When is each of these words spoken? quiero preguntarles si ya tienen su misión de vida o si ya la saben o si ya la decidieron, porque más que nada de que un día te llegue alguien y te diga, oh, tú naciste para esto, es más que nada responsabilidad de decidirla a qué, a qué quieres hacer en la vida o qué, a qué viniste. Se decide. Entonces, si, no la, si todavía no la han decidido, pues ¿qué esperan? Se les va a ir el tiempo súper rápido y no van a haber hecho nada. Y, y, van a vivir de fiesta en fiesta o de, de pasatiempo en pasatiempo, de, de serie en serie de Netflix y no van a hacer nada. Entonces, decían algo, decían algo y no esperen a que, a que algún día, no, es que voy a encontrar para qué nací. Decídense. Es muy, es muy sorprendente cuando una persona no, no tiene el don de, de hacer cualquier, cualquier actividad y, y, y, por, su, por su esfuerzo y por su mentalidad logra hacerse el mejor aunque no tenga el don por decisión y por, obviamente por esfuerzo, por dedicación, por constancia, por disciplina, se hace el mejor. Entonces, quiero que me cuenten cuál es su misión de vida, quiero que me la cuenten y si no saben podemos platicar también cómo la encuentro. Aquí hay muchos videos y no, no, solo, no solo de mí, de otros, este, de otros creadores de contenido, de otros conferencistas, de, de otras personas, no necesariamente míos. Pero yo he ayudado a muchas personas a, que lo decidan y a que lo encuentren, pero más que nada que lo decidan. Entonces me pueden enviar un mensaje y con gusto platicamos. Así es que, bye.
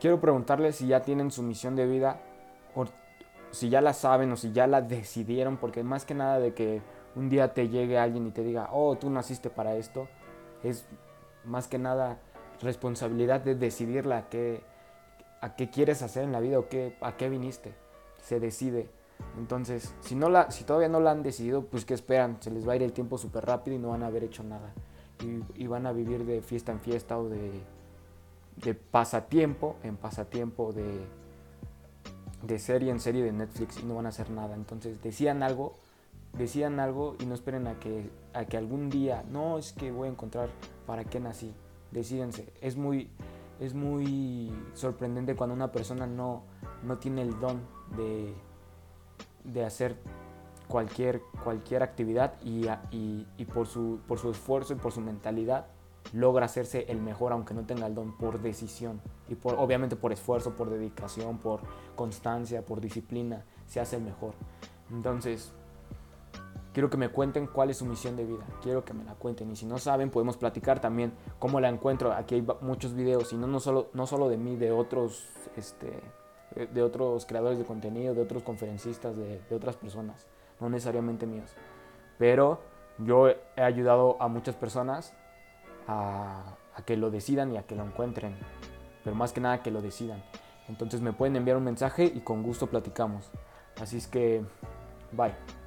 quiero 0.00 0.20
preguntarles 0.20 0.76
si 0.76 0.88
ya 0.88 1.02
tienen 1.02 1.30
su 1.30 1.42
misión 1.42 1.76
de 1.76 1.86
vida 1.86 2.20
o 2.74 2.86
si 3.50 3.68
ya 3.68 3.80
la 3.80 3.92
saben 3.92 4.32
o 4.32 4.36
si 4.36 4.52
ya 4.52 4.66
la 4.66 4.80
decidieron, 4.80 5.56
porque 5.58 5.84
más 5.84 6.04
que 6.04 6.14
nada 6.14 6.40
de 6.40 6.54
que 6.54 6.82
un 7.14 7.28
día 7.28 7.52
te 7.52 7.68
llegue 7.68 7.98
alguien 7.98 8.26
y 8.26 8.30
te 8.30 8.42
diga, 8.42 8.70
oh, 8.72 8.96
tú 8.96 9.10
naciste 9.10 9.50
para 9.50 9.76
esto, 9.76 10.08
es 10.62 10.86
más 11.44 11.68
que 11.68 11.78
nada 11.78 12.18
responsabilidad 12.62 13.40
de 13.40 13.54
decidirla 13.54 14.18
a 14.18 14.28
qué, 14.28 14.62
a 15.40 15.54
qué 15.56 15.70
quieres 15.70 16.02
hacer 16.02 16.24
en 16.24 16.32
la 16.32 16.40
vida 16.40 16.58
o 16.58 16.68
qué, 16.68 16.96
a 17.00 17.16
qué 17.16 17.28
viniste. 17.28 17.74
Se 18.22 18.38
decide. 18.38 18.90
Entonces, 19.38 19.94
si, 20.00 20.14
no 20.14 20.28
la, 20.28 20.50
si 20.50 20.64
todavía 20.64 20.88
no 20.88 21.00
la 21.00 21.10
han 21.10 21.22
decidido, 21.22 21.62
pues 21.62 21.84
¿qué 21.84 21.94
esperan? 21.94 22.36
Se 22.40 22.50
les 22.50 22.68
va 22.68 22.74
a 22.74 22.76
ir 22.76 22.82
el 22.82 22.92
tiempo 22.92 23.18
súper 23.18 23.44
rápido 23.44 23.76
y 23.76 23.80
no 23.80 23.88
van 23.90 24.02
a 24.02 24.06
haber 24.06 24.24
hecho 24.24 24.42
nada. 24.42 24.72
Y, 25.22 25.62
y, 25.62 25.66
van 25.66 25.86
a 25.86 25.92
vivir 25.92 26.24
de 26.24 26.40
fiesta 26.40 26.72
en 26.72 26.80
fiesta 26.80 27.18
o 27.18 27.28
de, 27.28 27.50
de 28.62 28.74
pasatiempo 28.74 29.76
en 29.82 29.96
pasatiempo, 29.96 30.72
de, 30.72 31.06
de 32.42 32.58
serie 32.58 32.90
en 32.90 33.00
serie 33.00 33.24
de 33.24 33.32
Netflix 33.32 33.78
y 33.78 33.84
no 33.84 33.94
van 33.94 34.06
a 34.06 34.10
hacer 34.10 34.30
nada. 34.30 34.54
Entonces, 34.54 35.02
decían 35.02 35.42
algo, 35.42 35.74
decían 36.36 36.80
algo 36.80 37.16
y 37.18 37.26
no 37.26 37.34
esperen 37.34 37.66
a 37.66 37.78
que, 37.78 38.10
a 38.34 38.44
que 38.44 38.56
algún 38.56 38.90
día, 38.90 39.24
no, 39.30 39.58
es 39.58 39.72
que 39.72 39.90
voy 39.90 40.08
a 40.08 40.10
encontrar 40.10 40.50
para 40.86 41.04
qué 41.04 41.20
nací. 41.20 41.54
Decídense. 41.90 42.52
Es 42.60 42.76
muy, 42.76 43.10
es 43.58 43.74
muy 43.74 44.52
sorprendente 44.74 45.34
cuando 45.34 45.54
una 45.54 45.72
persona 45.72 46.06
no, 46.06 46.42
no 46.84 46.98
tiene 46.98 47.22
el 47.22 47.38
don 47.40 47.60
de, 47.96 48.34
de 49.44 49.64
hacer 49.64 49.96
cualquier, 50.68 51.22
cualquier 51.42 51.82
actividad 51.82 52.34
y, 52.42 52.68
y, 52.90 53.26
y, 53.36 53.44
por, 53.46 53.66
su, 53.66 54.00
por 54.06 54.18
su 54.18 54.30
esfuerzo 54.30 54.74
y 54.74 54.76
por 54.76 54.92
su 54.92 55.00
mentalidad 55.00 55.66
logra 56.12 56.46
hacerse 56.46 56.86
el 56.88 57.00
mejor 57.00 57.32
aunque 57.32 57.54
no 57.54 57.64
tenga 57.64 57.86
el 57.86 57.94
don 57.94 58.16
por 58.16 58.40
decisión 58.40 59.00
y 59.28 59.34
por, 59.34 59.54
obviamente 59.54 59.96
por 59.96 60.12
esfuerzo, 60.12 60.56
por 60.56 60.70
dedicación, 60.70 61.38
por 61.38 61.60
constancia, 61.94 62.64
por 62.64 62.80
disciplina, 62.80 63.44
se 63.66 63.80
hace 63.80 63.96
el 63.96 64.02
mejor. 64.02 64.34
Entonces, 64.90 65.52
quiero 66.72 66.90
que 66.90 66.96
me 66.96 67.08
cuenten 67.08 67.46
cuál 67.46 67.70
es 67.70 67.78
su 67.78 67.86
misión 67.86 68.16
de 68.16 68.24
vida, 68.24 68.44
quiero 68.62 68.84
que 68.84 68.92
me 68.92 69.04
la 69.04 69.14
cuenten 69.14 69.50
y 69.50 69.56
si 69.56 69.66
no 69.66 69.78
saben 69.78 70.10
podemos 70.10 70.36
platicar 70.36 70.80
también 70.80 71.12
cómo 71.38 71.60
la 71.60 71.68
encuentro. 71.68 72.12
Aquí 72.12 72.36
hay 72.36 72.46
muchos 72.60 72.94
videos 72.94 73.32
y 73.32 73.36
no, 73.36 73.46
no, 73.46 73.60
solo, 73.60 73.88
no 73.92 74.06
solo 74.06 74.28
de 74.28 74.36
mí, 74.36 74.56
de 74.56 74.72
otros, 74.72 75.28
este, 75.56 76.00
de 76.72 76.82
otros 76.82 77.26
creadores 77.26 77.58
de 77.58 77.64
contenido, 77.64 78.14
de 78.14 78.22
otros 78.22 78.42
conferencistas, 78.42 79.16
de, 79.16 79.40
de 79.48 79.54
otras 79.54 79.76
personas, 79.76 80.26
no 80.60 80.68
necesariamente 80.68 81.26
míos. 81.26 81.54
Pero 82.18 82.60
yo 82.98 83.28
he 83.28 83.62
ayudado 83.62 84.16
a 84.20 84.28
muchas 84.28 84.56
personas 84.56 85.14
a, 85.90 86.56
que 86.86 86.96
lo 86.96 87.10
decidan 87.10 87.52
y 87.52 87.58
a 87.58 87.64
que 87.64 87.74
lo 87.74 87.84
encuentren, 87.84 88.36
pero 89.04 89.14
más 89.14 89.32
que 89.32 89.40
nada 89.40 89.62
que 89.62 89.70
lo 89.70 89.82
decidan. 89.82 90.22
Entonces 90.68 91.00
me 91.00 91.12
pueden 91.12 91.36
enviar 91.36 91.56
un 91.56 91.64
mensaje 91.64 92.04
y 92.04 92.20
con 92.20 92.42
gusto 92.42 92.68
platicamos. 92.68 93.30
Así 93.80 93.98
es 93.98 94.06
que, 94.06 94.42
bye. 95.12 95.59